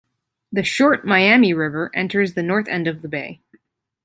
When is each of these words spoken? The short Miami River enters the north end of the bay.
The 0.51 0.63
short 0.63 1.05
Miami 1.05 1.53
River 1.53 1.91
enters 1.93 2.33
the 2.33 2.41
north 2.41 2.67
end 2.67 2.87
of 2.87 3.03
the 3.03 3.07
bay. 3.07 3.39